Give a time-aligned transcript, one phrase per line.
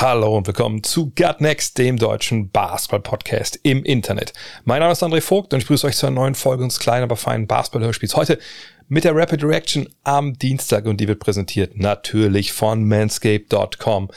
[0.00, 4.32] Hallo und willkommen zu Gut Next, dem deutschen Basketball-Podcast im Internet.
[4.64, 7.04] Mein Name ist André Vogt und ich begrüße euch zu einer neuen Folge unseres kleinen,
[7.04, 8.16] aber feinen Basketball-Hörspiels.
[8.16, 8.40] Heute
[8.88, 14.10] mit der Rapid Reaction am Dienstag und die wird präsentiert natürlich von manscape.com.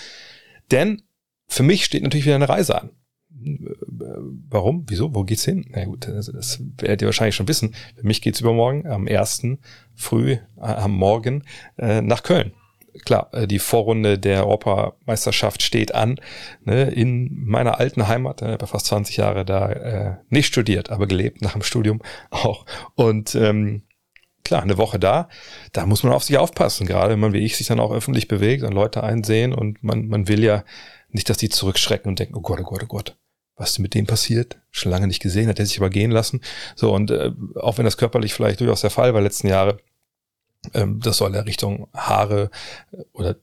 [0.71, 1.03] Denn
[1.47, 2.89] für mich steht natürlich wieder eine Reise an.
[3.29, 4.83] Warum?
[4.87, 5.13] Wieso?
[5.13, 5.63] Wo geht's hin?
[5.69, 7.75] Na gut, also das werdet ihr wahrscheinlich schon wissen.
[7.95, 9.43] Für mich geht's übermorgen am 1.
[9.93, 11.43] früh äh, am Morgen
[11.77, 12.51] äh, nach Köln
[13.05, 16.19] klar, äh, die Vorrunde der Europameisterschaft steht an.
[16.63, 21.07] Ne, in meiner alten Heimat, äh, bei fast 20 Jahre da äh, nicht studiert, aber
[21.07, 22.65] gelebt nach dem Studium auch.
[22.95, 23.83] Und ähm,
[24.43, 25.29] klar, eine Woche da,
[25.73, 28.27] da muss man auf sich aufpassen, gerade wenn man wie ich sich dann auch öffentlich
[28.27, 30.63] bewegt und Leute einsehen und man, man will ja
[31.09, 33.17] nicht, dass die zurückschrecken und denken, oh Gott, oh Gott, oh Gott,
[33.57, 34.59] was ist mit dem passiert?
[34.71, 36.41] Schon lange nicht gesehen, hat er sich aber gehen lassen.
[36.75, 39.79] So, und äh, auch wenn das körperlich vielleicht durchaus der Fall war letzten Jahre,
[40.73, 42.49] das soll ja Richtung Haare
[43.13, 43.35] oder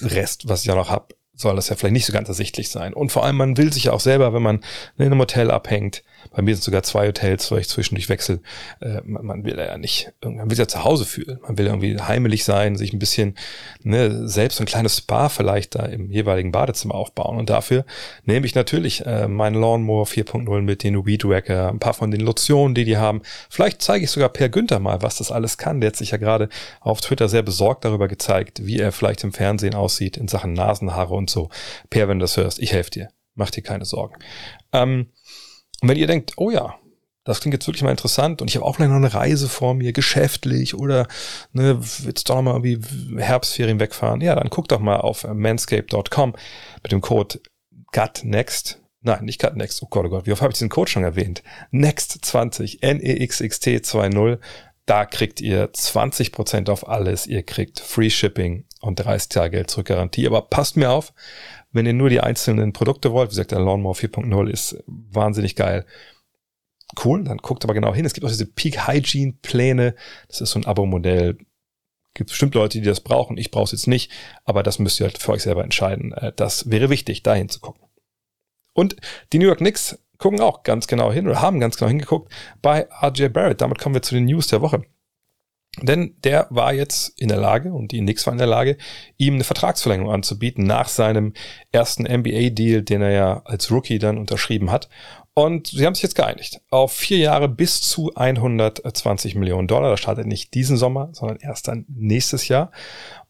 [0.00, 2.92] Rest, was ich ja noch hab, soll das ja vielleicht nicht so ganz ersichtlich sein.
[2.92, 4.60] Und vor allem, man will sich ja auch selber, wenn man
[4.98, 8.40] in einem Hotel abhängt, bei mir sind sogar zwei Hotels, wo ich zwischendurch wechsle.
[8.80, 11.38] Äh, man, man, will ja nicht, man will sich ja zu Hause fühlen.
[11.42, 13.36] Man will irgendwie heimelig sein, sich ein bisschen
[13.82, 17.38] ne, selbst ein kleines Spa vielleicht da im jeweiligen Badezimmer aufbauen.
[17.38, 17.84] Und dafür
[18.24, 22.20] nehme ich natürlich äh, meinen Lawnmower 4.0 mit den Weed Wacker, ein paar von den
[22.20, 23.22] Lotionen, die die haben.
[23.50, 25.80] Vielleicht zeige ich sogar Per Günther mal, was das alles kann.
[25.80, 26.48] Der hat sich ja gerade
[26.80, 31.14] auf Twitter sehr besorgt darüber gezeigt, wie er vielleicht im Fernsehen aussieht in Sachen Nasenhaare
[31.22, 31.50] und so.
[31.90, 33.08] Per, wenn du das hörst, ich helfe dir.
[33.34, 34.16] Mach dir keine Sorgen.
[34.72, 35.10] Ähm,
[35.80, 36.76] und wenn ihr denkt, oh ja,
[37.24, 39.74] das klingt jetzt wirklich mal interessant und ich habe auch gleich noch eine Reise vor
[39.74, 41.06] mir, geschäftlich oder
[41.52, 46.34] ne, jetzt doch noch mal irgendwie Herbstferien wegfahren, ja, dann guckt doch mal auf manscape.com
[46.82, 47.40] mit dem Code
[47.92, 48.80] GUTNEXT.
[49.02, 49.82] Nein, nicht GUTNEXT.
[49.82, 51.42] Oh Gott, oh Gott, wie oft habe ich diesen Code schon erwähnt?
[51.72, 54.38] NEXT20, N-E-X-X-T-20.
[54.92, 57.26] Da kriegt ihr 20% auf alles.
[57.26, 60.26] Ihr kriegt Free Shipping und 30 Tage Geld zurück Garantie.
[60.26, 61.14] Aber passt mir auf,
[61.70, 65.86] wenn ihr nur die einzelnen Produkte wollt, wie gesagt, der Lawnmower 4.0 ist wahnsinnig geil.
[67.02, 68.04] Cool, dann guckt aber genau hin.
[68.04, 69.94] Es gibt auch diese Peak Hygiene Pläne.
[70.28, 71.38] Das ist so ein Abo-Modell.
[72.12, 73.38] Gibt bestimmt Leute, die das brauchen.
[73.38, 74.12] Ich brauche es jetzt nicht,
[74.44, 76.12] aber das müsst ihr halt für euch selber entscheiden.
[76.12, 77.88] Äh, das wäre wichtig, dahin zu gucken.
[78.74, 78.96] Und
[79.32, 82.86] die New York Knicks gucken auch ganz genau hin oder haben ganz genau hingeguckt bei
[83.02, 83.60] RJ Barrett.
[83.60, 84.82] Damit kommen wir zu den News der Woche.
[85.80, 88.76] Denn der war jetzt in der Lage, und die Knicks waren in der Lage,
[89.16, 91.32] ihm eine Vertragsverlängerung anzubieten nach seinem
[91.72, 94.90] ersten NBA-Deal, den er ja als Rookie dann unterschrieben hat.
[95.34, 99.90] Und sie haben sich jetzt geeinigt auf vier Jahre bis zu 120 Millionen Dollar.
[99.90, 102.70] Das startet nicht diesen Sommer, sondern erst dann nächstes Jahr.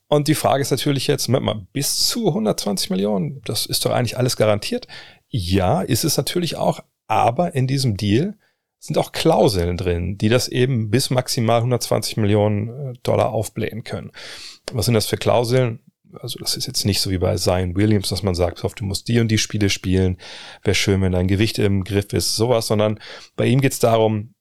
[0.08, 4.18] Und die Frage ist natürlich jetzt, mal, bis zu 120 Millionen, das ist doch eigentlich
[4.18, 4.88] alles garantiert.
[5.34, 8.36] Ja, ist es natürlich auch, aber in diesem Deal
[8.78, 14.12] sind auch Klauseln drin, die das eben bis maximal 120 Millionen äh, Dollar aufblähen können.
[14.72, 15.80] Was sind das für Klauseln?
[16.20, 19.08] Also das ist jetzt nicht so wie bei Zion Williams, dass man sagt, du musst
[19.08, 20.18] die und die Spiele spielen,
[20.62, 23.00] wäre schön, wenn dein Gewicht im Griff ist, sowas, sondern
[23.34, 24.31] bei ihm geht es darum,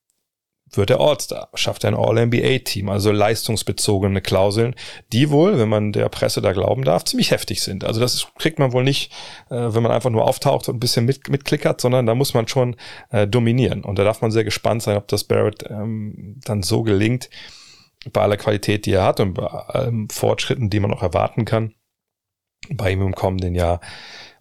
[0.74, 4.76] wird er All-Star, schafft er ein All-NBA-Team, also leistungsbezogene Klauseln,
[5.12, 7.84] die wohl, wenn man der Presse da glauben darf, ziemlich heftig sind.
[7.84, 9.12] Also das kriegt man wohl nicht,
[9.50, 12.48] äh, wenn man einfach nur auftaucht und ein bisschen mit, mitklickert, sondern da muss man
[12.48, 12.76] schon
[13.10, 13.84] äh, dominieren.
[13.84, 17.30] Und da darf man sehr gespannt sein, ob das Barrett ähm, dann so gelingt,
[18.14, 21.76] bei aller Qualität, die er hat und bei allen Fortschritten, die man auch erwarten kann,
[22.70, 23.82] bei ihm im kommenden Jahr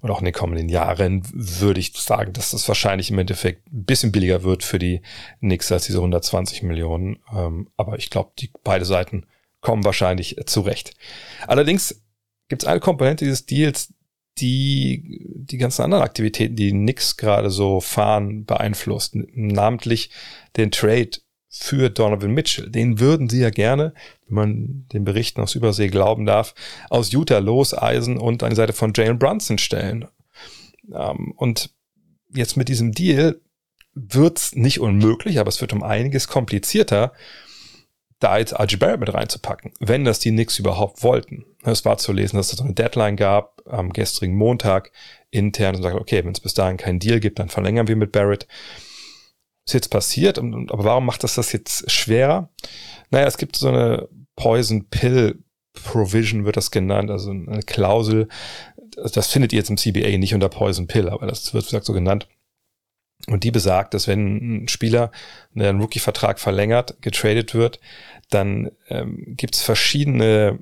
[0.01, 3.85] und auch in den kommenden Jahren würde ich sagen, dass das wahrscheinlich im Endeffekt ein
[3.85, 5.03] bisschen billiger wird für die
[5.41, 7.19] Knicks als diese 120 Millionen.
[7.35, 9.27] Ähm, aber ich glaube, die beide Seiten
[9.61, 10.95] kommen wahrscheinlich zurecht.
[11.47, 12.03] Allerdings
[12.49, 13.93] gibt es eine Komponente dieses Deals,
[14.39, 19.15] die die ganzen anderen Aktivitäten, die Knicks gerade so fahren, beeinflusst.
[19.15, 20.11] Namentlich
[20.57, 21.11] den Trade
[21.51, 22.71] für Donovan Mitchell.
[22.71, 23.93] Den würden sie ja gerne,
[24.29, 26.55] wenn man den Berichten aus Übersee glauben darf,
[26.89, 30.07] aus Utah loseisen und an die Seite von Jalen Brunson stellen.
[30.95, 31.71] Ähm, und
[32.33, 33.41] jetzt mit diesem Deal
[33.95, 37.13] wird's nicht unmöglich, aber es wird um einiges komplizierter,
[38.21, 41.47] da jetzt RG Barrett mit reinzupacken, wenn das die Knicks überhaupt wollten.
[41.65, 44.93] Es war zu lesen, dass es eine Deadline gab am gestrigen Montag
[45.31, 48.13] intern und sagt, okay, wenn es bis dahin keinen Deal gibt, dann verlängern wir mit
[48.13, 48.47] Barrett
[49.71, 52.51] ist jetzt passiert, aber warum macht das das jetzt schwerer?
[53.11, 58.29] Naja, es gibt so eine Poison Pill Provision, wird das genannt, also eine Klausel.
[59.13, 61.93] Das findet ihr jetzt im CBA nicht unter Poison Pill, aber das wird, gesagt, so
[61.93, 62.27] genannt.
[63.29, 65.13] Und die besagt, dass wenn ein Spieler
[65.55, 67.79] einen Rookie-Vertrag verlängert, getradet wird,
[68.31, 70.59] dann ähm, gibt es verschiedene,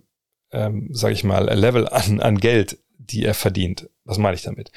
[0.50, 3.88] ähm, sage ich mal, Level an, an Geld, die er verdient.
[4.04, 4.72] Was meine ich damit?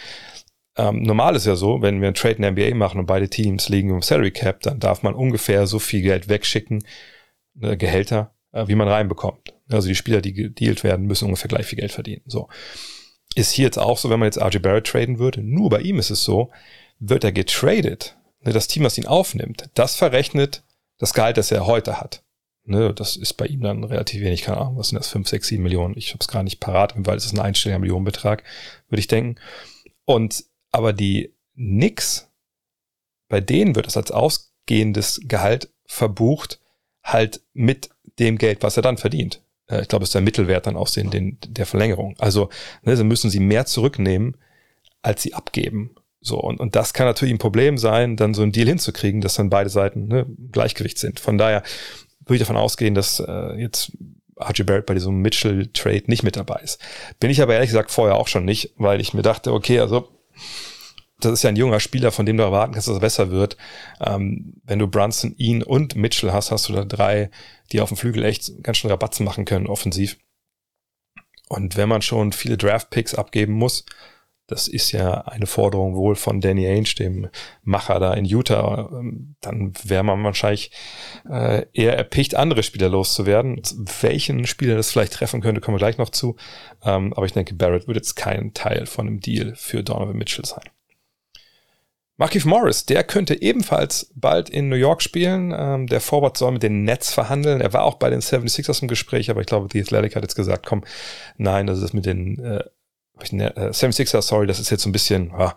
[0.78, 3.30] Ähm, normal ist ja so, wenn wir einen Trade in der NBA machen und beide
[3.30, 6.84] Teams liegen im Salary Cap, dann darf man ungefähr so viel Geld wegschicken,
[7.62, 9.54] äh, Gehälter, äh, wie man reinbekommt.
[9.70, 12.24] Also die Spieler, die gedealt werden, müssen ungefähr gleich viel Geld verdienen.
[12.26, 12.48] So.
[13.36, 15.42] Ist hier jetzt auch so, wenn man jetzt RJ Barrett traden würde.
[15.42, 16.52] Nur bei ihm ist es so,
[17.00, 20.64] wird er getradet, ne, das Team, was ihn aufnimmt, das verrechnet
[20.98, 22.24] das Gehalt, das er heute hat.
[22.64, 25.48] Ne, das ist bei ihm dann relativ wenig, keine Ahnung, was sind das, 5, 6,
[25.48, 25.98] 7 Millionen.
[25.98, 28.44] Ich habe es gar nicht parat, weil es ist ein einstelliger Millionenbetrag,
[28.88, 29.40] würde ich denken.
[30.06, 32.30] Und aber die Nix,
[33.28, 36.60] bei denen wird es als ausgehendes Gehalt verbucht,
[37.04, 37.90] halt mit
[38.20, 39.42] dem Geld, was er dann verdient.
[39.68, 42.16] Äh, ich glaube, es ist der Mittelwert dann aus den, den, der Verlängerung.
[42.20, 42.50] Also
[42.84, 44.38] ne, so müssen sie mehr zurücknehmen,
[45.02, 45.96] als sie abgeben.
[46.22, 49.36] So, und, und das kann natürlich ein Problem sein, dann so einen Deal hinzukriegen, dass
[49.36, 51.20] dann beide Seiten ne, Gleichgewicht sind.
[51.20, 51.64] Von daher
[52.20, 53.92] würde ich davon ausgehen, dass äh, jetzt
[54.40, 56.80] RJ Barrett bei diesem Mitchell-Trade nicht mit dabei ist.
[57.20, 60.10] Bin ich aber ehrlich gesagt vorher auch schon nicht, weil ich mir dachte, okay, also
[61.22, 63.58] das ist ja ein junger Spieler, von dem du erwarten kannst, dass er besser wird.
[64.00, 67.30] Ähm, wenn du Brunson, ihn und Mitchell hast, hast du da drei,
[67.72, 70.18] die auf dem Flügel echt ganz schön Rabatzen machen können, offensiv.
[71.48, 73.86] Und wenn man schon viele Draft-Picks abgeben muss,
[74.52, 77.30] das ist ja eine Forderung wohl von Danny Ainge, dem
[77.64, 78.90] Macher da in Utah,
[79.40, 80.72] dann wäre man wahrscheinlich
[81.30, 83.62] äh, eher erpicht, andere Spieler loszuwerden.
[84.02, 86.36] Welchen Spieler das vielleicht treffen könnte, kommen wir gleich noch zu.
[86.84, 90.46] Ähm, aber ich denke, Barrett wird jetzt kein Teil von einem Deal für Donovan Mitchell
[90.46, 90.64] sein.
[92.18, 95.52] Markif Morris, der könnte ebenfalls bald in New York spielen.
[95.58, 97.62] Ähm, der Forward soll mit den Nets verhandeln.
[97.62, 100.36] Er war auch bei den 76ers im Gespräch, aber ich glaube, die Athletic hat jetzt
[100.36, 100.84] gesagt, komm,
[101.38, 102.64] nein, das ist mit den äh,
[103.24, 105.56] äh, 76ers, sorry, das ist jetzt so ein bisschen, ah,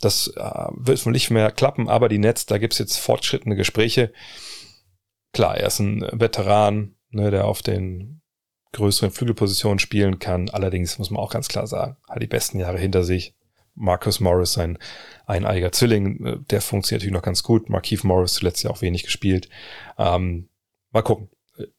[0.00, 4.12] das äh, wird wohl nicht mehr klappen, aber die Nets, da gibt's jetzt fortschrittende Gespräche.
[5.32, 8.20] Klar, er ist ein Veteran, ne, der auf den
[8.72, 10.50] größeren Flügelpositionen spielen kann.
[10.50, 13.34] Allerdings muss man auch ganz klar sagen, hat die besten Jahre hinter sich.
[13.76, 14.78] Marcus Morris, sein
[15.26, 17.68] eineiger Zwilling, äh, der funktioniert natürlich noch ganz gut.
[17.68, 19.48] Markeith Morris zuletzt ja auch wenig gespielt.
[19.98, 20.48] Ähm,
[20.92, 21.30] mal gucken.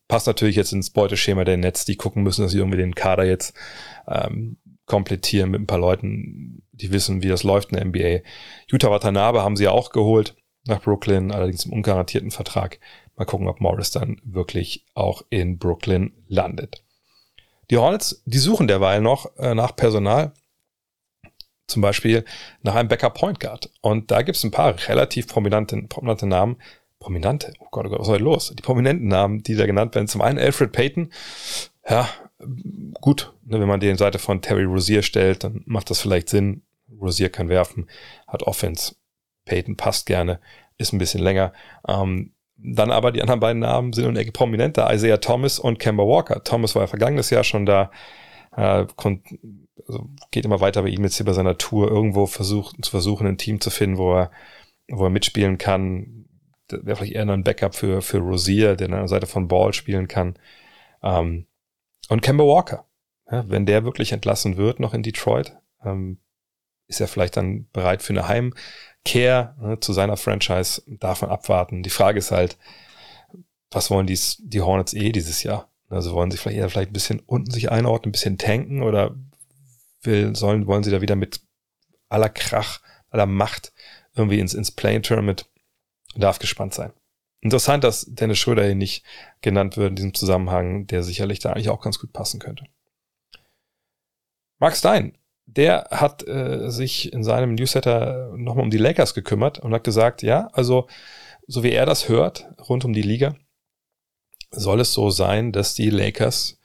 [0.07, 3.25] Passt natürlich jetzt ins Beuteschema der Nets, die gucken müssen, dass sie irgendwie den Kader
[3.25, 3.54] jetzt
[4.07, 8.28] ähm, komplettieren mit ein paar Leuten, die wissen, wie das läuft in der NBA.
[8.72, 10.36] Utah Watanabe haben sie ja auch geholt
[10.68, 12.80] nach Brooklyn, allerdings im ungarantierten Vertrag.
[13.16, 16.84] Mal gucken, ob Morris dann wirklich auch in Brooklyn landet.
[17.70, 20.34] Die Hornets, die suchen derweil noch äh, nach Personal
[21.68, 22.26] zum Beispiel
[22.62, 23.72] nach einem Backup Point Guard.
[23.82, 26.58] Und da gibt es ein paar relativ prominente, prominente Namen.
[27.00, 27.54] Prominente?
[27.60, 28.54] Oh Gott, oh Gott, was ist heute los?
[28.56, 30.08] Die prominenten Namen, die da genannt werden.
[30.08, 31.12] Zum einen Alfred Payton.
[31.88, 32.08] Ja,
[33.02, 36.64] gut, ne, wenn man den Seite von Terry Rozier stellt, dann macht das vielleicht Sinn.
[37.02, 37.88] Rozier kann werfen,
[38.28, 38.96] hat Offense.
[39.46, 40.40] Payton passt gerne,
[40.78, 41.54] ist ein bisschen länger.
[41.88, 44.92] Ähm, dann aber die anderen beiden Namen sind eine Ecke prominenter.
[44.94, 46.44] Isaiah Thomas und Kemba Walker.
[46.44, 47.92] Thomas war ja vergangenes Jahr schon da.
[48.56, 48.86] Äh,
[49.88, 53.28] also geht immer weiter bei ihm jetzt hier bei seiner Tour, irgendwo versucht, zu versuchen,
[53.28, 54.32] ein Team zu finden, wo er,
[54.90, 56.26] wo er mitspielen kann.
[56.70, 60.08] Wäre vielleicht eher ein Backup für, für Rosier, der an der Seite von Ball spielen
[60.08, 60.40] kann.
[61.04, 61.46] Ähm,
[62.10, 62.86] und Kemba Walker.
[63.31, 66.19] Ja, wenn der wirklich entlassen wird, noch in Detroit, ähm,
[66.88, 71.82] ist er vielleicht dann bereit für eine Heimkehr ne, zu seiner Franchise, davon abwarten.
[71.82, 72.58] Die Frage ist halt,
[73.72, 75.72] was wollen die, die Hornets eh dieses Jahr?
[75.89, 79.15] Also wollen sie vielleicht eher vielleicht ein bisschen unten sich einordnen, ein bisschen tanken oder
[80.01, 81.41] will, sollen, wollen sie da wieder mit
[82.10, 83.74] aller Krach, aller Macht
[84.15, 85.50] irgendwie ins, ins Playing Tournament.
[86.15, 86.94] Darf gespannt sein.
[87.42, 89.06] Interessant, dass Dennis Schröder hier nicht
[89.42, 92.65] genannt wird in diesem Zusammenhang, der sicherlich da eigentlich auch ganz gut passen könnte.
[94.58, 99.74] Mark Stein, der hat äh, sich in seinem Newsletter nochmal um die Lakers gekümmert und
[99.74, 100.88] hat gesagt, ja, also
[101.48, 103.36] so wie er das hört rund um die Liga,
[104.50, 106.60] soll es so sein, dass die Lakers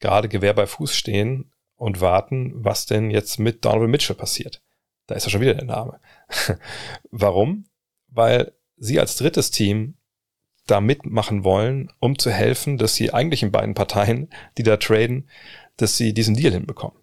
[0.00, 4.62] gerade Gewehr bei Fuß stehen und warten, was denn jetzt mit Donovan Mitchell passiert.
[5.06, 6.00] Da ist ja schon wieder der Name.
[7.10, 7.66] Warum?
[8.08, 9.96] Weil sie als drittes Team
[10.66, 15.28] da mitmachen wollen, um zu helfen, dass die eigentlichen beiden Parteien, die da traden,
[15.76, 16.96] dass sie diesen Deal hinbekommen.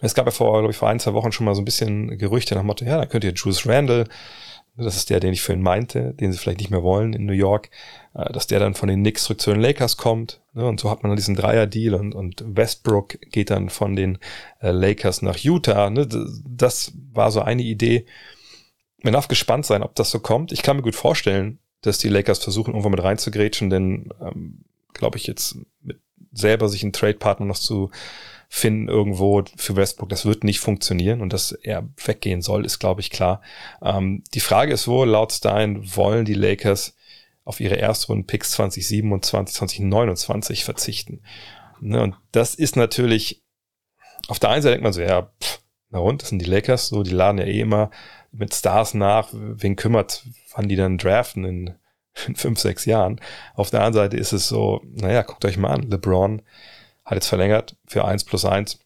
[0.00, 2.18] Es gab ja vor, glaube ich, vor ein, zwei Wochen schon mal so ein bisschen
[2.18, 4.06] Gerüchte nach Motto, ja, dann könnt ihr Juice Randall
[4.76, 7.26] das ist der, den ich für ihn meinte, den sie vielleicht nicht mehr wollen in
[7.26, 7.70] New York,
[8.14, 10.40] äh, dass der dann von den Knicks zurück zu den Lakers kommt.
[10.54, 10.66] Ne?
[10.66, 14.18] Und so hat man dann diesen Dreier-Deal und, und Westbrook geht dann von den
[14.60, 15.90] äh, Lakers nach Utah.
[15.90, 16.08] Ne?
[16.46, 18.06] Das war so eine Idee.
[19.02, 20.52] Man darf gespannt sein, ob das so kommt.
[20.52, 25.18] Ich kann mir gut vorstellen, dass die Lakers versuchen, irgendwo mit reinzugrätschen, denn ähm, glaube
[25.18, 26.00] ich jetzt mit
[26.32, 27.90] selber sich einen Trade-Partner noch zu
[28.48, 30.08] finden irgendwo für Westbrook.
[30.08, 33.40] Das wird nicht funktionieren und dass er weggehen soll, ist, glaube ich, klar.
[33.82, 36.96] Ähm, die Frage ist wohl, laut Stein wollen die Lakers
[37.44, 41.22] auf ihre Erstrunden-Picks 2027, 2029 verzichten.
[41.80, 43.42] Ne, und das ist natürlich,
[44.28, 45.60] auf der einen Seite denkt man so, ja, pff,
[45.90, 47.90] na und, das sind die Lakers, so, die laden ja eh immer
[48.32, 51.74] mit Stars nach, wen kümmert, wann die dann draften in,
[52.26, 53.20] in fünf, sechs Jahren.
[53.54, 56.42] Auf der anderen Seite ist es so, naja, guckt euch mal an, LeBron
[57.04, 58.78] hat jetzt verlängert für eins plus eins.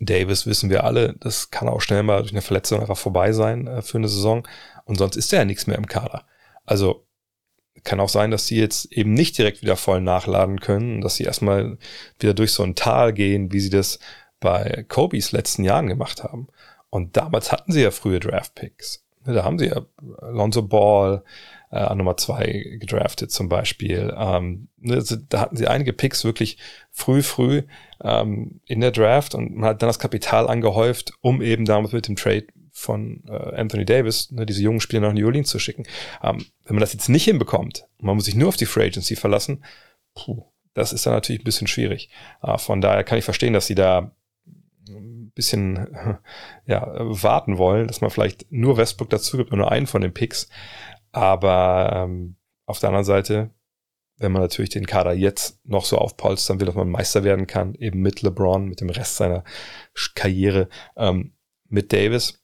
[0.00, 3.66] Davis wissen wir alle, das kann auch schnell mal durch eine Verletzung einfach vorbei sein
[3.66, 4.46] äh, für eine Saison.
[4.84, 6.26] Und sonst ist er ja nichts mehr im Kader.
[6.64, 7.06] Also
[7.84, 11.24] kann auch sein, dass sie jetzt eben nicht direkt wieder voll nachladen können, dass sie
[11.24, 11.78] erstmal
[12.18, 13.98] wieder durch so ein Tal gehen, wie sie das
[14.40, 16.48] bei Kobe's letzten Jahren gemacht haben.
[16.90, 19.05] Und damals hatten sie ja frühe Draft-Picks.
[19.26, 19.82] Da haben sie ja
[20.20, 21.22] Alonso Ball
[21.70, 24.14] äh, an Nummer zwei gedraftet zum Beispiel.
[24.16, 26.58] Ähm, ne, da hatten sie einige Picks wirklich
[26.90, 27.62] früh, früh
[28.02, 32.08] ähm, in der Draft und man hat dann das Kapital angehäuft, um eben damals mit
[32.08, 35.86] dem Trade von äh, Anthony Davis, ne, diese jungen Spieler nach New Orleans zu schicken.
[36.22, 39.16] Ähm, wenn man das jetzt nicht hinbekommt, man muss sich nur auf die Free Agency
[39.16, 39.64] verlassen,
[40.14, 42.10] puh, das ist dann natürlich ein bisschen schwierig.
[42.42, 44.14] Äh, von daher kann ich verstehen, dass sie da
[45.36, 46.18] bisschen
[46.66, 50.12] ja, warten wollen, dass man vielleicht nur Westbrook dazu gibt und nur einen von den
[50.12, 50.48] Picks.
[51.12, 53.50] Aber ähm, auf der anderen Seite,
[54.18, 57.74] wenn man natürlich den Kader jetzt noch so aufpolstern will, dass man Meister werden kann,
[57.74, 59.44] eben mit LeBron, mit dem Rest seiner
[60.14, 61.34] Karriere, ähm,
[61.68, 62.42] mit Davis,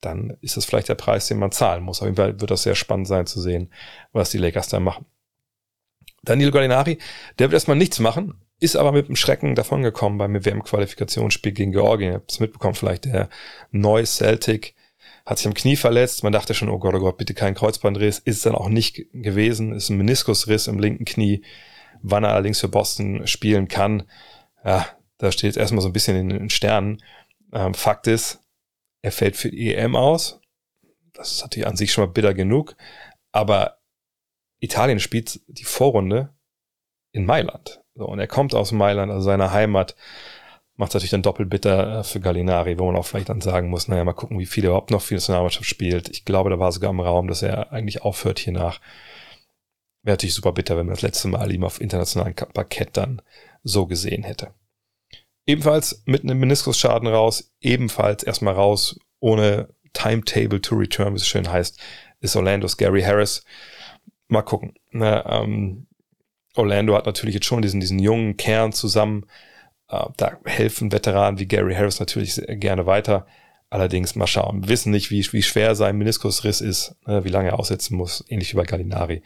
[0.00, 2.00] dann ist das vielleicht der Preis, den man zahlen muss.
[2.00, 3.72] Auf jeden Fall wird das sehr spannend sein zu sehen,
[4.12, 5.06] was die Lakers da machen.
[6.22, 6.98] Daniel Gallinari,
[7.38, 12.12] der wird erstmal nichts machen, ist aber mit dem Schrecken davongekommen beim WM-Qualifikationsspiel gegen Georgien.
[12.12, 13.28] Ihr habt es mitbekommen, vielleicht der
[13.70, 14.74] neue Celtic
[15.26, 16.22] hat sich am Knie verletzt.
[16.22, 18.18] Man dachte schon, oh Gott, oh Gott, bitte kein Kreuzbandriss.
[18.18, 19.72] Ist es dann auch nicht gewesen.
[19.72, 21.44] Ist ein Meniskusriss im linken Knie.
[22.02, 24.04] Wann er allerdings für Boston spielen kann,
[24.64, 24.86] ja,
[25.18, 27.02] da steht erstmal so ein bisschen in den Sternen.
[27.52, 28.40] Ähm, Fakt ist,
[29.02, 30.40] er fällt für die EM aus.
[31.12, 32.76] Das ist natürlich an sich schon mal bitter genug.
[33.32, 33.78] Aber
[34.58, 36.34] Italien spielt die Vorrunde
[37.14, 37.80] in Mailand.
[37.94, 39.94] So, und er kommt aus Mailand, also seiner Heimat.
[40.76, 43.86] Macht natürlich dann doppelt bitter äh, für Gallinari, wo man auch vielleicht dann sagen muss,
[43.86, 46.08] naja, mal gucken, wie viel er überhaupt noch für die Nationalmannschaft spielt.
[46.08, 48.80] Ich glaube, da war sogar im Raum, dass er eigentlich aufhört hier nach.
[50.02, 53.22] Wäre natürlich super bitter, wenn man das letzte Mal ihm auf internationalen Parkett dann
[53.62, 54.52] so gesehen hätte.
[55.46, 61.50] Ebenfalls mit einem Meniskusschaden raus, ebenfalls erstmal raus, ohne Timetable to return, wie es schön
[61.50, 61.80] heißt,
[62.20, 63.44] ist Orlandos Gary Harris.
[64.26, 64.74] Mal gucken.
[64.90, 65.86] Na, ne, ähm,
[66.56, 69.26] Orlando hat natürlich jetzt schon diesen, diesen jungen Kern zusammen.
[69.88, 73.26] Äh, da helfen Veteranen wie Gary Harris natürlich gerne weiter.
[73.70, 74.62] Allerdings mal schauen.
[74.62, 78.24] Wir wissen nicht, wie, wie schwer sein Meniskusriss ist, ne, wie lange er aussetzen muss,
[78.28, 79.22] ähnlich wie bei Gallinari.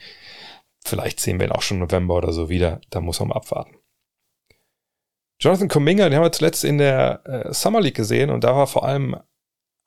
[0.85, 2.81] Vielleicht sehen wir ihn auch schon November oder so wieder.
[2.89, 3.77] Da muss man mal abwarten.
[5.41, 8.67] Jonathan Kuminga, den haben wir zuletzt in der äh, Summer League gesehen und da war
[8.67, 9.17] vor allem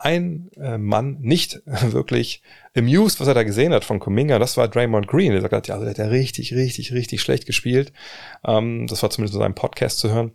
[0.02, 2.42] ein äh, Mann nicht wirklich
[2.76, 4.40] amused, was er da gesehen hat von Kuminga.
[4.40, 5.32] Das war Draymond Green.
[5.32, 7.94] Der sagt, hat, ja, also der hat ja richtig, richtig, richtig schlecht gespielt.
[8.46, 10.32] Ähm, das war zumindest in seinem Podcast zu hören.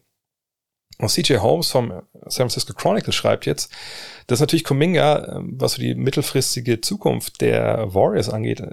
[0.98, 1.90] Und CJ Holmes vom
[2.26, 3.70] San Francisco Chronicle schreibt jetzt,
[4.28, 8.70] dass natürlich Kuminga, ähm, was so die mittelfristige Zukunft der Warriors angeht, äh,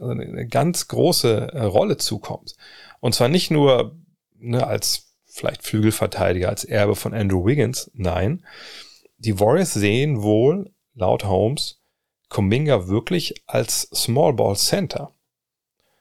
[0.00, 2.54] eine ganz große äh, Rolle zukommt.
[3.00, 3.96] Und zwar nicht nur
[4.38, 7.90] ne, als vielleicht Flügelverteidiger als Erbe von Andrew Wiggins.
[7.94, 8.42] Nein,
[9.18, 11.80] die Warriors sehen wohl, laut Holmes,
[12.28, 15.12] Kuminga wirklich als Small Ball Center.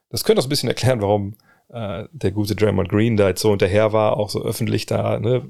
[0.10, 1.36] Das könnte auch ein bisschen erklären, warum
[1.70, 5.48] äh, der gute Draymond Green da jetzt so hinterher war, auch so öffentlich da, ne,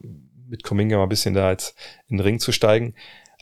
[0.47, 2.93] mit Kuminga mal ein bisschen da jetzt in den Ring zu steigen.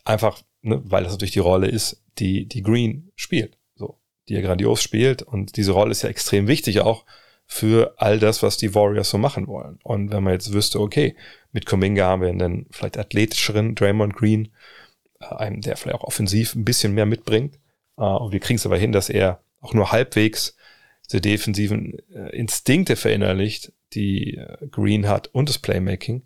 [0.06, 3.58] Einfach, ne, weil das natürlich die Rolle ist, die, die Green spielt.
[3.76, 5.22] So, die er grandios spielt.
[5.22, 7.06] Und diese Rolle ist ja extrem wichtig auch
[7.46, 9.80] für all das, was die Warriors so machen wollen.
[9.84, 11.16] Und wenn man jetzt wüsste, okay,
[11.54, 14.52] mit Kuminga haben wir einen vielleicht athletischeren Draymond Green,
[15.22, 17.60] äh, einen, der vielleicht auch offensiv ein bisschen mehr mitbringt.
[17.98, 20.58] Äh, und wir kriegen es aber hin, dass er auch nur halbwegs
[21.12, 24.42] die defensiven äh, Instinkte verinnerlicht, die
[24.72, 26.24] Green hat und das Playmaking.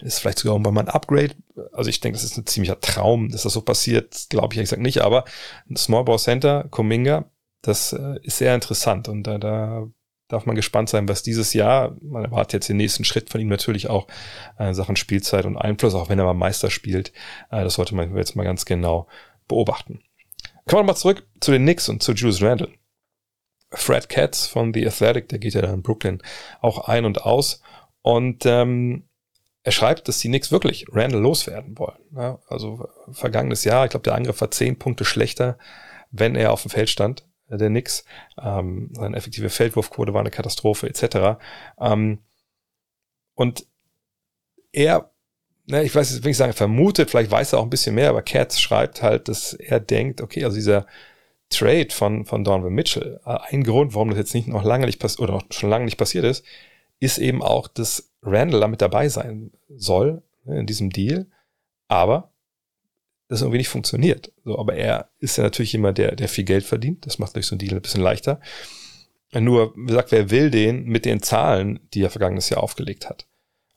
[0.00, 1.34] Ist vielleicht sogar irgendwann mal ein Upgrade.
[1.72, 4.70] Also ich denke, das ist ein ziemlicher Traum, dass das so passiert, glaube ich ehrlich
[4.70, 5.00] gesagt nicht.
[5.02, 5.24] Aber
[5.68, 9.90] ein Small Ball Center, Kuminga, das ist sehr interessant und da, da
[10.28, 13.48] darf man gespannt sein, was dieses Jahr, man erwartet jetzt den nächsten Schritt von ihm
[13.48, 14.06] natürlich auch
[14.58, 17.12] äh, Sachen Spielzeit und Einfluss, auch wenn er mal Meister spielt.
[17.50, 19.08] Äh, das sollte man jetzt mal ganz genau
[19.48, 20.00] beobachten.
[20.66, 22.70] Kommen wir mal zurück zu den Knicks und zu Julius Randle.
[23.70, 26.22] Fred Katz von The Athletic, der geht ja da in Brooklyn
[26.60, 27.62] auch ein und aus.
[28.02, 29.08] Und ähm,
[29.62, 31.98] er schreibt, dass die Knicks wirklich Randall loswerden wollen.
[32.14, 35.58] Ja, also vergangenes Jahr, ich glaube, der Angriff war zehn Punkte schlechter,
[36.10, 38.04] wenn er auf dem Feld stand der Knicks.
[38.40, 41.40] Ähm, seine effektive Feldwurfquote war eine Katastrophe etc.
[41.80, 42.18] Ähm,
[43.34, 43.66] und
[44.72, 45.10] er,
[45.66, 48.10] ne, ich weiß jetzt, will ich sagen, vermutet, vielleicht weiß er auch ein bisschen mehr,
[48.10, 50.86] aber Katz schreibt halt, dass er denkt, okay, also dieser
[51.50, 54.98] Trade von, von Donovan Mitchell, äh, ein Grund, warum das jetzt nicht noch lange nicht
[54.98, 56.44] passiert, oder schon lange nicht passiert ist,
[57.00, 61.26] ist eben auch, dass Randall damit dabei sein soll, ne, in diesem Deal,
[61.86, 62.27] aber
[63.28, 64.32] das irgendwie nicht funktioniert.
[64.44, 67.06] So, aber er ist ja natürlich jemand, der, der viel Geld verdient.
[67.06, 68.40] Das macht durch so ein Deal ein bisschen leichter.
[69.32, 73.26] Nur, wie gesagt, wer will den mit den Zahlen, die er vergangenes Jahr aufgelegt hat?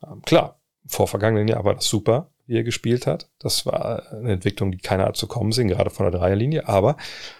[0.05, 3.29] Ähm, klar, vor vergangenen Jahr war das super, wie er gespielt hat.
[3.39, 6.69] Das war eine Entwicklung, die keiner hat zu kommen sehen, gerade von der Dreierlinie.
[6.69, 6.95] Aber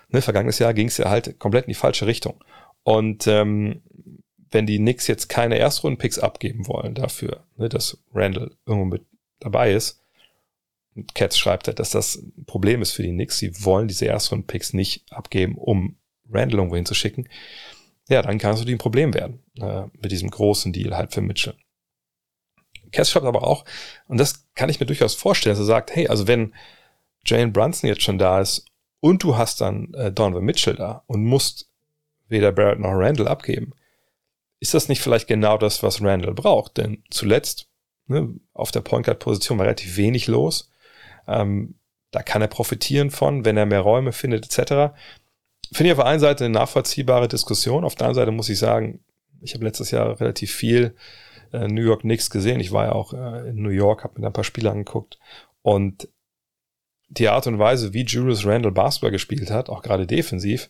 [0.10, 2.44] ne, vergangenes Jahr ging es ja halt komplett in die falsche Richtung.
[2.84, 3.82] Und ähm,
[4.52, 9.06] wenn die Knicks jetzt keine Erstrunden-Picks abgeben wollen dafür, ne, dass Randall irgendwo mit
[9.40, 10.01] dabei ist,
[11.14, 13.38] Katz schreibt halt, dass das ein Problem ist für die Knicks.
[13.38, 15.98] Sie wollen diese Erstrunden-Picks nicht abgeben, um
[16.30, 17.28] Randall irgendwo hinzuschicken
[18.12, 21.22] ja, dann kann es natürlich ein Problem werden äh, mit diesem großen Deal halt für
[21.22, 21.56] Mitchell.
[22.92, 23.64] Cass schreibt aber auch,
[24.08, 26.54] und das kann ich mir durchaus vorstellen, dass er sagt, hey, also wenn
[27.26, 28.66] Jane Brunson jetzt schon da ist
[29.00, 31.70] und du hast dann äh, Donovan Mitchell da und musst
[32.28, 33.72] weder Barrett noch Randall abgeben,
[34.60, 36.78] ist das nicht vielleicht genau das, was Randall braucht?
[36.78, 37.70] Denn zuletzt
[38.08, 40.70] ne, auf der Point Guard Position war relativ wenig los.
[41.28, 41.76] Ähm,
[42.12, 44.94] da kann er profitieren von, wenn er mehr Räume findet etc
[45.72, 47.86] finde ich auf der einen Seite eine nachvollziehbare Diskussion.
[47.86, 49.00] Auf der anderen Seite muss ich sagen,
[49.42, 50.96] ich habe letztes Jahr relativ viel
[51.54, 52.60] äh, New York Knicks gesehen.
[52.60, 55.18] Ich war ja auch äh, in New York, habe mir ein paar Spiele angeguckt.
[55.62, 56.10] Und
[57.10, 60.70] die Art und Weise, wie Julius Randle Basketball gespielt hat, auch gerade defensiv,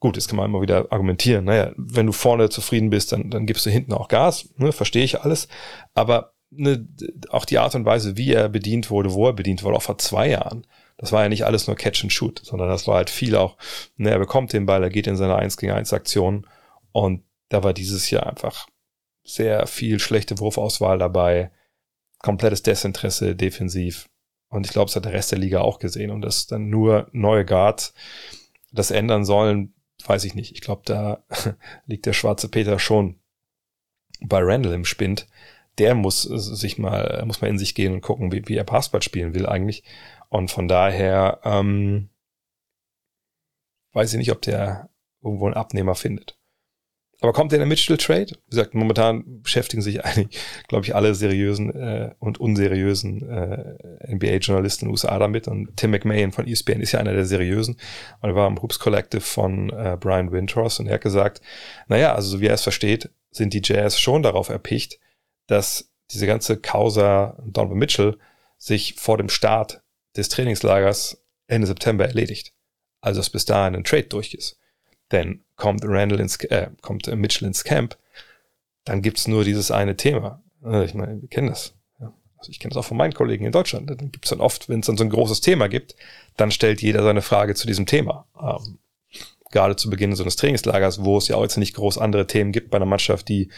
[0.00, 1.44] gut, jetzt kann man immer wieder argumentieren.
[1.44, 4.48] Naja, wenn du vorne zufrieden bist, dann, dann gibst du hinten auch Gas.
[4.56, 5.48] Ne, verstehe ich alles.
[5.94, 6.86] Aber ne,
[7.30, 9.98] auch die Art und Weise, wie er bedient wurde, wo er bedient wurde, auch vor
[9.98, 13.10] zwei Jahren, das war ja nicht alles nur Catch and Shoot, sondern das war halt
[13.10, 13.56] viel auch,
[13.96, 16.46] ne, er bekommt den Ball, er geht in seine 1 gegen 1 Aktion
[16.92, 18.66] und da war dieses Jahr einfach
[19.22, 21.50] sehr viel schlechte Wurfauswahl dabei,
[22.18, 24.08] komplettes Desinteresse defensiv
[24.54, 27.08] und ich glaube, es hat der Rest der Liga auch gesehen und dass dann nur
[27.10, 27.92] neue Guards
[28.70, 29.74] das ändern sollen,
[30.06, 30.52] weiß ich nicht.
[30.52, 31.24] Ich glaube, da
[31.86, 33.18] liegt der schwarze Peter schon
[34.20, 35.26] bei Randall im Spind.
[35.78, 39.02] Der muss sich mal, muss mal in sich gehen und gucken, wie, wie er Basketball
[39.02, 39.82] spielen will eigentlich.
[40.28, 42.10] Und von daher ähm,
[43.92, 44.90] weiß ich nicht, ob der
[45.22, 46.38] irgendwo einen Abnehmer findet.
[47.20, 48.32] Aber kommt der in der Mitchell-Trade?
[48.32, 54.84] Wie gesagt, momentan beschäftigen sich eigentlich, glaube ich, alle seriösen äh, und unseriösen äh, NBA-Journalisten
[54.84, 55.48] in den USA damit.
[55.48, 57.78] Und Tim McMahon von ESPN ist ja einer der seriösen.
[58.20, 61.40] Und er war im Hoops Collective von äh, Brian Winters und er hat gesagt,
[61.88, 64.98] naja, also so wie er es versteht, sind die Jazz schon darauf erpicht,
[65.46, 68.18] dass diese ganze Causa Donovan Mitchell
[68.58, 69.82] sich vor dem Start
[70.16, 72.52] des Trainingslagers Ende September erledigt.
[73.00, 74.58] Also dass bis dahin ein Trade durch ist.
[75.12, 77.98] Denn kommt Randall ins, äh, kommt Mitchell ins Camp,
[78.84, 80.42] dann gibt's nur dieses eine Thema.
[80.64, 81.74] Äh, ich meine, wir kennen das.
[82.44, 83.88] Also ich kenne das auch von meinen Kollegen in Deutschland.
[83.88, 85.96] Dann gibt's dann oft, wenn es dann so ein großes Thema gibt,
[86.36, 88.26] dann stellt jeder seine Frage zu diesem Thema.
[88.38, 88.78] Ähm,
[89.50, 92.52] gerade zu Beginn so eines Trainingslagers, wo es ja auch jetzt nicht groß andere Themen
[92.52, 93.50] gibt bei einer Mannschaft, die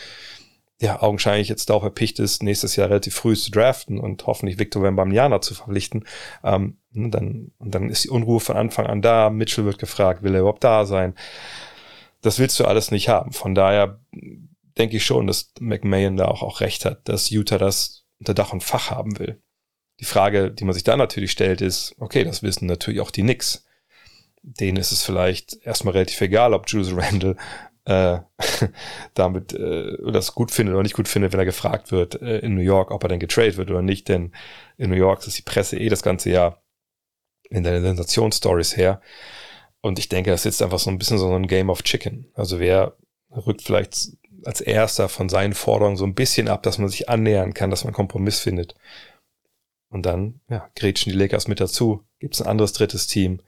[0.80, 4.82] ja, augenscheinlich jetzt darauf erpicht ist, nächstes Jahr relativ früh zu draften und hoffentlich Victor
[4.82, 6.04] Wembanyama zu verpflichten,
[6.44, 9.30] ähm, ne, dann, dann ist die Unruhe von Anfang an da.
[9.30, 11.14] Mitchell wird gefragt, will er überhaupt da sein?
[12.20, 13.32] Das willst du alles nicht haben.
[13.32, 14.00] Von daher
[14.76, 18.52] denke ich schon, dass McMahon da auch, auch recht hat, dass Utah das unter Dach
[18.52, 19.40] und Fach haben will.
[20.00, 23.22] Die Frage, die man sich da natürlich stellt, ist, okay, das wissen natürlich auch die
[23.22, 23.64] Knicks.
[24.42, 27.36] Denen ist es vielleicht erstmal relativ egal, ob Julius Randle
[27.86, 28.18] äh,
[29.14, 32.54] damit äh, das gut findet oder nicht gut findet, wenn er gefragt wird äh, in
[32.54, 34.32] New York, ob er denn getradet wird oder nicht, denn
[34.76, 36.62] in New York ist die Presse eh das ganze Jahr
[37.48, 39.00] in den Sensationsstories her.
[39.80, 42.26] Und ich denke, das ist jetzt einfach so ein bisschen so ein Game of Chicken.
[42.34, 42.96] Also wer
[43.30, 44.10] rückt vielleicht
[44.44, 47.84] als erster von seinen Forderungen so ein bisschen ab, dass man sich annähern kann, dass
[47.84, 48.74] man Kompromiss findet.
[49.90, 52.02] Und dann, ja, grätschen die Lakers mit dazu.
[52.18, 53.40] Gibt es ein anderes drittes Team,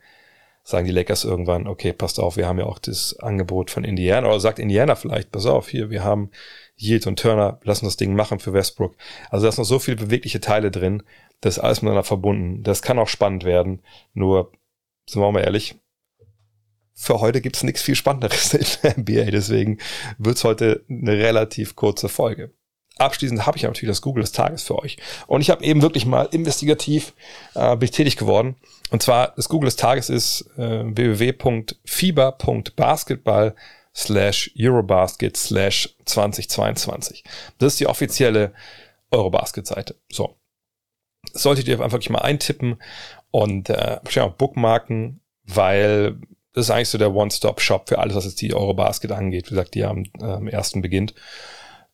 [0.68, 4.28] sagen die Lakers irgendwann, okay, passt auf, wir haben ja auch das Angebot von Indiana.
[4.28, 6.31] Oder sagt Indiana vielleicht, pass auf, hier, wir haben
[6.76, 8.94] Yield und Turner, lassen das Ding machen für Westbrook.
[9.31, 11.02] Also da ist noch so viele bewegliche Teile drin,
[11.40, 12.62] das ist alles miteinander verbunden.
[12.64, 13.81] Das kann auch spannend werden.
[14.12, 14.52] Nur,
[15.09, 15.76] sind wir mal ehrlich,
[16.92, 19.78] für heute gibt's nichts viel Spannenderes in der NBA, deswegen
[20.18, 22.52] wird's heute eine relativ kurze Folge
[22.98, 24.98] abschließend habe ich natürlich das Google des Tages für euch.
[25.26, 27.14] Und ich habe eben wirklich mal investigativ
[27.54, 28.56] äh, bin ich tätig geworden.
[28.90, 33.54] Und zwar das Google des Tages ist äh, www.fieber.basketball
[33.94, 37.22] slash Eurobasket slash 2022.
[37.58, 38.52] Das ist die offizielle
[39.11, 39.96] Eurobasket-Seite.
[40.11, 40.37] So.
[41.32, 42.80] Solltet ihr einfach mal eintippen
[43.30, 46.18] und äh, auch bookmarken, weil
[46.54, 49.46] das ist eigentlich so der One-Stop-Shop für alles, was jetzt die Eurobasket angeht.
[49.46, 51.14] Wie gesagt, die am ähm, ersten beginnt.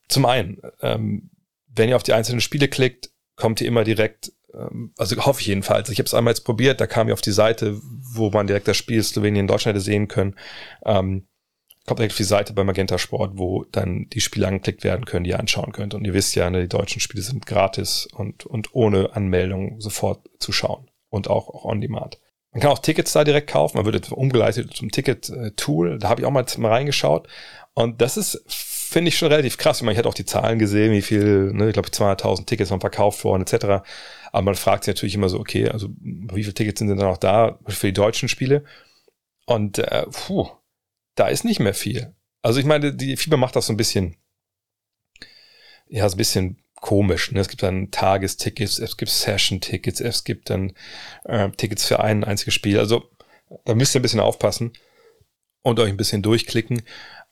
[0.08, 1.30] Zum einen, ähm,
[1.66, 5.46] wenn ihr auf die einzelnen Spiele klickt, kommt ihr immer direkt, ähm, also hoffe ich
[5.46, 5.88] jedenfalls.
[5.88, 8.68] Ich habe es einmal jetzt probiert, da kam ihr auf die Seite, wo man direkt
[8.68, 10.36] das Spiel Slowenien Deutschland hätte sehen können.
[10.84, 11.26] Ähm,
[11.86, 15.24] kommt direkt auf die Seite bei Magenta Sport, wo dann die Spiele angeklickt werden können,
[15.24, 15.94] die ihr anschauen könnt.
[15.94, 20.28] Und ihr wisst ja, ne, die deutschen Spiele sind gratis und, und ohne Anmeldung sofort
[20.38, 20.90] zu schauen.
[21.10, 22.18] Und auch, auch on demand.
[22.52, 23.76] Man kann auch Tickets da direkt kaufen.
[23.76, 25.98] Man wird umgeleitet zum Ticket-Tool.
[25.98, 27.28] Da habe ich auch mal reingeschaut.
[27.74, 28.42] Und das ist,
[28.94, 29.78] finde ich schon relativ krass.
[29.78, 32.70] Ich meine, ich hatte auch die Zahlen gesehen, wie viel, ne, ich glaube 200.000 Tickets
[32.70, 33.85] waren verkauft worden, etc.
[34.30, 37.09] Aber man fragt sich natürlich immer so, okay, also wie viele Tickets sind denn dann
[37.09, 38.64] auch da für die deutschen Spiele?
[39.46, 40.48] Und äh, puh,
[41.16, 42.14] da ist nicht mehr viel.
[42.40, 44.16] Also ich meine, die FIBA macht das so ein bisschen,
[45.88, 47.33] ja, so ein bisschen komisch.
[47.33, 47.40] Ne?
[47.40, 50.72] Es gibt dann Tagestickets, es gibt Session-Tickets, es gibt dann
[51.24, 52.78] äh, Tickets für ein einziges Spiel.
[52.78, 53.11] Also
[53.64, 54.72] da müsst ihr ein bisschen aufpassen
[55.62, 56.83] und euch ein bisschen durchklicken.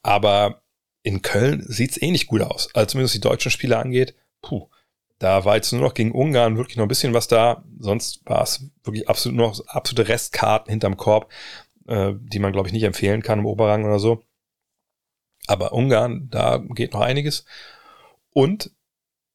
[0.02, 0.61] Aber
[1.02, 2.68] in Köln sieht's eh nicht gut aus.
[2.74, 4.14] Also zumindest die deutschen Spiele angeht.
[4.40, 4.68] Puh,
[5.18, 7.64] da war jetzt nur noch gegen Ungarn wirklich noch ein bisschen was da.
[7.78, 11.30] Sonst war es wirklich absolut noch absolute Restkarten hinterm Korb,
[11.86, 14.22] äh, die man, glaube ich, nicht empfehlen kann im Oberrang oder so.
[15.46, 17.44] Aber Ungarn, da geht noch einiges.
[18.32, 18.70] Und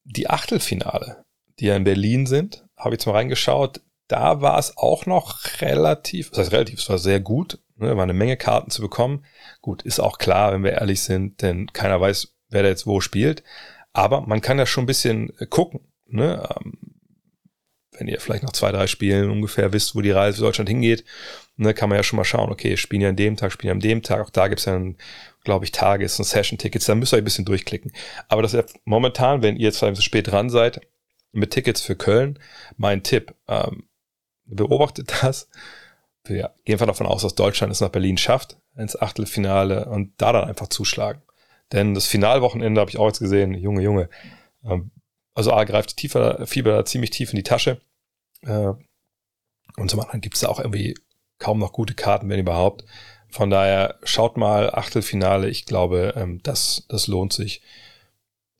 [0.04, 1.26] die Achtelfinale,
[1.60, 3.82] die ja in Berlin sind, habe ich jetzt mal reingeschaut.
[4.08, 8.04] Da war es auch noch relativ, das heißt relativ, es war sehr gut, ne, war
[8.04, 9.26] eine Menge Karten zu bekommen.
[9.62, 13.02] Gut, ist auch klar, wenn wir ehrlich sind, denn keiner weiß, wer da jetzt wo
[13.02, 13.44] spielt.
[13.94, 15.82] Aber man kann ja schon ein bisschen äh, gucken.
[16.06, 16.48] Ne?
[16.56, 16.78] Ähm,
[18.00, 21.04] wenn ihr vielleicht nach zwei, drei Spielen ungefähr wisst, wo die Reise für Deutschland hingeht,
[21.56, 23.74] ne, kann man ja schon mal schauen, okay, spielen ja an dem Tag, spielen ja
[23.74, 24.22] an dem Tag.
[24.22, 24.80] Auch da gibt's ja,
[25.44, 26.86] glaube ich, Tages- und Session-Tickets.
[26.86, 27.92] Da müsst ihr ein bisschen durchklicken.
[28.28, 30.82] Aber das ist ja momentan, wenn ihr jetzt vielleicht so spät dran seid,
[31.32, 32.40] mit Tickets für Köln,
[32.78, 33.88] mein Tipp, ähm,
[34.46, 35.50] beobachtet das.
[36.30, 40.32] Wir gehen einfach davon aus, dass Deutschland es nach Berlin schafft, ins Achtelfinale und da
[40.32, 41.22] dann einfach zuschlagen.
[41.72, 44.10] Denn das Finalwochenende habe ich auch jetzt gesehen, Junge, Junge.
[44.64, 44.92] Ähm,
[45.34, 47.82] also A greift Tiefer, Fieber ziemlich tief in die Tasche.
[48.42, 48.74] Äh,
[49.78, 50.96] und zum anderen gibt es da auch irgendwie
[51.40, 52.86] kaum noch gute Karten, wenn überhaupt.
[53.30, 55.50] Von daher schaut mal Achtelfinale.
[55.50, 57.62] Ich glaube, ähm, das, das lohnt sich.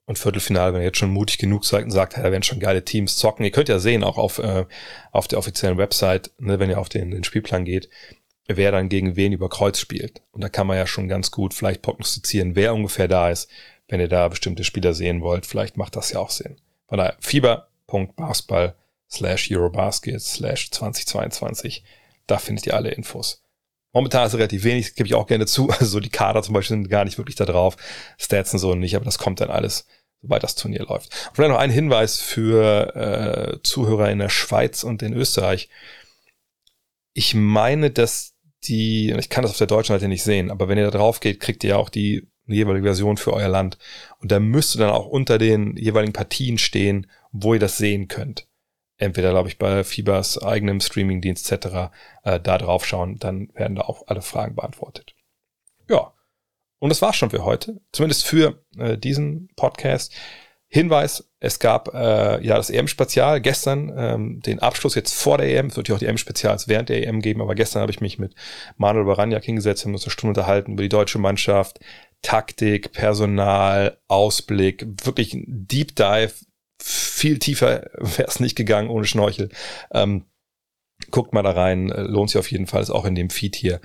[0.08, 2.62] Und Viertelfinale, wenn ihr jetzt schon mutig genug seid und sagt, hey, da werden schon
[2.62, 3.44] geile Teams zocken.
[3.44, 4.66] Ihr könnt ja sehen, auch auf, äh,
[5.12, 7.90] auf der offiziellen Website, ne, wenn ihr auf den, den Spielplan geht,
[8.48, 10.22] wer dann gegen wen über Kreuz spielt.
[10.32, 13.52] Und da kann man ja schon ganz gut vielleicht prognostizieren, wer ungefähr da ist,
[13.90, 15.46] wenn ihr da bestimmte Spieler sehen wollt.
[15.46, 16.56] Vielleicht macht das ja auch Sinn.
[16.88, 18.76] Von daher, fieber.basketball
[19.12, 21.84] slash Eurobasket slash 2022.
[22.28, 23.44] Da findet ihr alle Infos.
[23.94, 25.70] Momentan ist es relativ wenig, gebe ich auch gerne zu.
[25.80, 27.78] Also die Kader zum Beispiel sind gar nicht wirklich da drauf.
[28.18, 29.86] Stats und so nicht, aber das kommt dann alles
[30.22, 31.14] sobald das Turnier läuft.
[31.30, 35.70] Und vielleicht noch ein Hinweis für äh, Zuhörer in der Schweiz und in Österreich.
[37.14, 40.78] Ich meine, dass die, ich kann das auf der deutschen Seite nicht sehen, aber wenn
[40.78, 43.78] ihr da drauf geht, kriegt ihr auch die jeweilige Version für euer Land.
[44.20, 48.47] Und da müsste dann auch unter den jeweiligen Partien stehen, wo ihr das sehen könnt.
[48.98, 51.92] Entweder, glaube ich, bei Fibers eigenem Streamingdienst etc.
[52.24, 55.14] Äh, da drauf schauen, dann werden da auch alle Fragen beantwortet.
[55.90, 56.14] Ja,
[56.80, 60.14] und das war's schon für heute, zumindest für äh, diesen Podcast.
[60.70, 65.68] Hinweis, es gab äh, ja das EM-Spezial gestern, ähm, den Abschluss jetzt vor der EM,
[65.68, 68.20] es wird ja auch die EM-Spezials während der EM geben, aber gestern habe ich mich
[68.20, 68.36] mit
[68.76, 71.80] Manuel Baranjak hingesetzt, haben uns eine Stunde unterhalten über die deutsche Mannschaft,
[72.22, 76.34] Taktik, Personal, Ausblick, wirklich ein Deep Dive,
[76.82, 79.50] viel tiefer wäre es nicht gegangen ohne Schnorchel.
[79.92, 80.26] Ähm,
[81.12, 83.56] guckt mal da rein, äh, lohnt sich auf jeden Fall, ist auch in dem Feed
[83.56, 83.82] hier.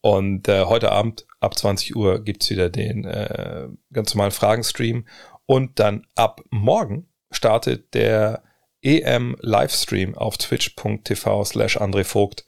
[0.00, 5.06] Und äh, heute Abend ab 20 Uhr gibt's wieder den äh, ganz normalen Fragenstream.
[5.46, 8.42] Und dann ab morgen startet der
[8.82, 12.44] EM Livestream auf twitch.tv slash André Vogt.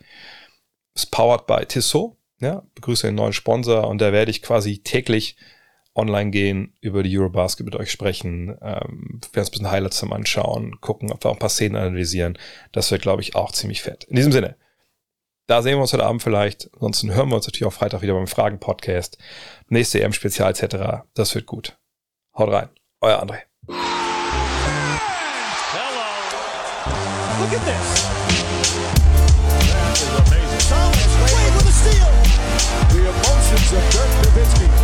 [0.97, 2.17] Ist powered by Tissot.
[2.41, 5.37] Ja, begrüße den neuen Sponsor und da werde ich quasi täglich
[5.95, 10.13] online gehen, über die Eurobasket mit euch sprechen, ähm, wir uns ein bisschen Highlights zum
[10.13, 12.39] Anschauen, gucken, ob wir auch ein paar Szenen analysieren.
[12.73, 14.05] Das wird, glaube ich, auch ziemlich fett.
[14.05, 14.57] In diesem Sinne,
[15.47, 16.71] da sehen wir uns heute Abend vielleicht.
[16.75, 19.19] Ansonsten hören wir uns natürlich auch Freitag wieder beim Fragen-Podcast.
[19.69, 21.05] Nächste EM-Spezial etc.
[21.15, 21.79] Das wird gut.
[22.37, 22.71] Haut rein.
[23.01, 23.43] Euer André.
[23.69, 23.77] Hello.
[27.41, 28.05] Look at this.
[29.71, 30.65] That is amazing.
[30.69, 32.11] Thomas Wade with a steal.
[32.89, 34.84] The emotion